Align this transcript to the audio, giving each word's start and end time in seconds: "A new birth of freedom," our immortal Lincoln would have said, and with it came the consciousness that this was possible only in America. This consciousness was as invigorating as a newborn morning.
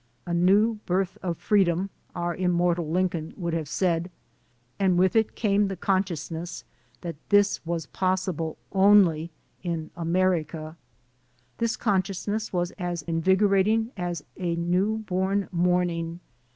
"A 0.25 0.33
new 0.33 0.79
birth 0.87 1.19
of 1.21 1.37
freedom," 1.37 1.91
our 2.15 2.35
immortal 2.35 2.89
Lincoln 2.89 3.35
would 3.37 3.53
have 3.53 3.67
said, 3.67 4.09
and 4.79 4.97
with 4.97 5.15
it 5.15 5.35
came 5.35 5.67
the 5.67 5.75
consciousness 5.75 6.63
that 7.01 7.17
this 7.29 7.63
was 7.67 7.85
possible 7.85 8.57
only 8.71 9.29
in 9.61 9.91
America. 9.95 10.75
This 11.59 11.77
consciousness 11.77 12.51
was 12.51 12.71
as 12.79 13.03
invigorating 13.03 13.91
as 13.95 14.23
a 14.37 14.55
newborn 14.55 15.47
morning. 15.51 16.19